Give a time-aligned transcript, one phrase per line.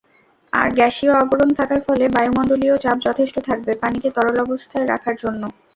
[0.53, 5.43] আর গ্যাসীয় আবরণ থাকার ফলে বায়ুমন্ডলীয় চাপ যথেষ্ট থাকবে পানিকে তরলবস্থায় রাখার জন্য।